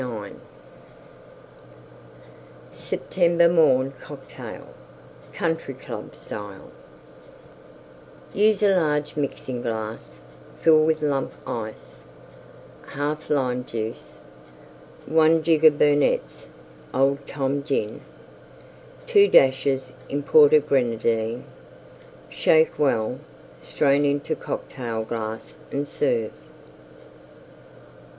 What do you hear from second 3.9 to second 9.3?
COCKTAIL Country Club Style Use a large